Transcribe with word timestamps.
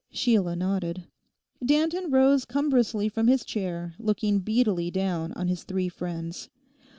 Sheila 0.09 0.55
nodded. 0.55 1.03
Danton 1.63 2.09
rose 2.09 2.43
cumbrously 2.45 3.07
from 3.07 3.27
his 3.27 3.45
chair, 3.45 3.93
looking 3.99 4.39
beadily 4.39 4.89
down 4.91 5.31
on 5.33 5.47
his 5.47 5.63
three 5.63 5.89
friends. 5.89 6.49